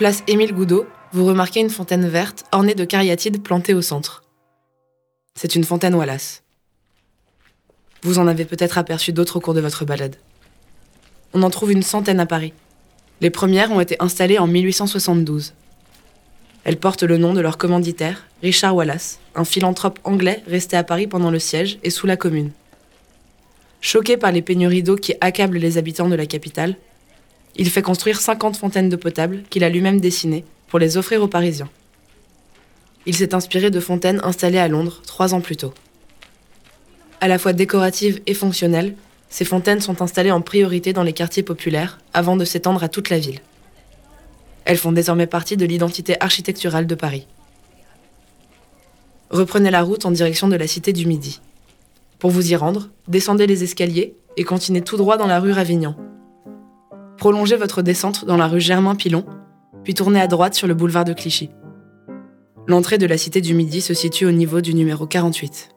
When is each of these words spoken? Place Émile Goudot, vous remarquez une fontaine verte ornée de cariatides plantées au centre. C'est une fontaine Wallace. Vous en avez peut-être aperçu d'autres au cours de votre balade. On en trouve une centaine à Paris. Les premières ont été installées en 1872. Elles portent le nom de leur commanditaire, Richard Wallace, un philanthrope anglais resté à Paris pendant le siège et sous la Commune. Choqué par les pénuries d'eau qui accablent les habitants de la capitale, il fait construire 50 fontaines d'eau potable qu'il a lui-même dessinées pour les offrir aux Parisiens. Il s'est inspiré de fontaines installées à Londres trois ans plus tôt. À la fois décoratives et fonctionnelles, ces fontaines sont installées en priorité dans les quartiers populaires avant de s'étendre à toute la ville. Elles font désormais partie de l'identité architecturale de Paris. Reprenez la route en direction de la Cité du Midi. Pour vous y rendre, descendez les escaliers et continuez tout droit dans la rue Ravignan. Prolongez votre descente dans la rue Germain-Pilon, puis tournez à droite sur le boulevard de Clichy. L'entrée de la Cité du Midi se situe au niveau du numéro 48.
Place 0.00 0.22
Émile 0.26 0.54
Goudot, 0.54 0.86
vous 1.12 1.26
remarquez 1.26 1.60
une 1.60 1.68
fontaine 1.68 2.08
verte 2.08 2.46
ornée 2.52 2.74
de 2.74 2.86
cariatides 2.86 3.42
plantées 3.42 3.74
au 3.74 3.82
centre. 3.82 4.22
C'est 5.34 5.56
une 5.56 5.64
fontaine 5.64 5.94
Wallace. 5.94 6.42
Vous 8.00 8.18
en 8.18 8.26
avez 8.26 8.46
peut-être 8.46 8.78
aperçu 8.78 9.12
d'autres 9.12 9.36
au 9.36 9.40
cours 9.40 9.52
de 9.52 9.60
votre 9.60 9.84
balade. 9.84 10.16
On 11.34 11.42
en 11.42 11.50
trouve 11.50 11.72
une 11.72 11.82
centaine 11.82 12.18
à 12.18 12.24
Paris. 12.24 12.54
Les 13.20 13.28
premières 13.28 13.72
ont 13.72 13.80
été 13.80 13.96
installées 14.00 14.38
en 14.38 14.46
1872. 14.46 15.52
Elles 16.64 16.78
portent 16.78 17.02
le 17.02 17.18
nom 17.18 17.34
de 17.34 17.42
leur 17.42 17.58
commanditaire, 17.58 18.26
Richard 18.42 18.74
Wallace, 18.74 19.20
un 19.34 19.44
philanthrope 19.44 19.98
anglais 20.04 20.42
resté 20.46 20.78
à 20.78 20.82
Paris 20.82 21.08
pendant 21.08 21.30
le 21.30 21.38
siège 21.38 21.78
et 21.82 21.90
sous 21.90 22.06
la 22.06 22.16
Commune. 22.16 22.52
Choqué 23.82 24.16
par 24.16 24.32
les 24.32 24.40
pénuries 24.40 24.82
d'eau 24.82 24.96
qui 24.96 25.12
accablent 25.20 25.58
les 25.58 25.76
habitants 25.76 26.08
de 26.08 26.16
la 26.16 26.24
capitale, 26.24 26.76
il 27.56 27.68
fait 27.70 27.82
construire 27.82 28.20
50 28.20 28.56
fontaines 28.56 28.88
d'eau 28.88 28.96
potable 28.96 29.42
qu'il 29.50 29.64
a 29.64 29.68
lui-même 29.68 30.00
dessinées 30.00 30.44
pour 30.68 30.78
les 30.78 30.96
offrir 30.96 31.22
aux 31.22 31.28
Parisiens. 31.28 31.68
Il 33.06 33.14
s'est 33.14 33.34
inspiré 33.34 33.70
de 33.70 33.80
fontaines 33.80 34.20
installées 34.22 34.58
à 34.58 34.68
Londres 34.68 35.02
trois 35.06 35.34
ans 35.34 35.40
plus 35.40 35.56
tôt. 35.56 35.74
À 37.20 37.28
la 37.28 37.38
fois 37.38 37.52
décoratives 37.52 38.20
et 38.26 38.34
fonctionnelles, 38.34 38.94
ces 39.28 39.44
fontaines 39.44 39.80
sont 39.80 40.02
installées 40.02 40.30
en 40.30 40.40
priorité 40.40 40.92
dans 40.92 41.02
les 41.02 41.12
quartiers 41.12 41.42
populaires 41.42 41.98
avant 42.12 42.36
de 42.36 42.44
s'étendre 42.44 42.82
à 42.82 42.88
toute 42.88 43.10
la 43.10 43.18
ville. 43.18 43.40
Elles 44.64 44.76
font 44.76 44.92
désormais 44.92 45.26
partie 45.26 45.56
de 45.56 45.66
l'identité 45.66 46.16
architecturale 46.20 46.86
de 46.86 46.94
Paris. 46.94 47.26
Reprenez 49.30 49.70
la 49.70 49.82
route 49.82 50.04
en 50.04 50.10
direction 50.10 50.48
de 50.48 50.56
la 50.56 50.66
Cité 50.66 50.92
du 50.92 51.06
Midi. 51.06 51.40
Pour 52.18 52.30
vous 52.30 52.52
y 52.52 52.56
rendre, 52.56 52.88
descendez 53.08 53.46
les 53.46 53.62
escaliers 53.64 54.14
et 54.36 54.44
continuez 54.44 54.82
tout 54.82 54.96
droit 54.96 55.16
dans 55.16 55.26
la 55.26 55.40
rue 55.40 55.52
Ravignan. 55.52 55.96
Prolongez 57.20 57.56
votre 57.56 57.82
descente 57.82 58.24
dans 58.24 58.38
la 58.38 58.48
rue 58.48 58.62
Germain-Pilon, 58.62 59.26
puis 59.84 59.92
tournez 59.92 60.22
à 60.22 60.26
droite 60.26 60.54
sur 60.54 60.66
le 60.66 60.72
boulevard 60.72 61.04
de 61.04 61.12
Clichy. 61.12 61.50
L'entrée 62.66 62.96
de 62.96 63.04
la 63.04 63.18
Cité 63.18 63.42
du 63.42 63.52
Midi 63.52 63.82
se 63.82 63.92
situe 63.92 64.24
au 64.24 64.30
niveau 64.32 64.62
du 64.62 64.72
numéro 64.72 65.06
48. 65.06 65.68